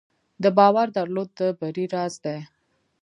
[0.43, 2.39] د باور درلودل د بری راز دی.